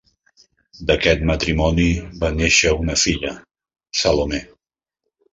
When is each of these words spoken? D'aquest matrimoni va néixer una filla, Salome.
D'aquest 0.91 1.19
matrimoni 1.31 1.85
va 2.23 2.31
néixer 2.37 2.71
una 2.85 2.95
filla, 3.01 3.35
Salome. 4.01 4.41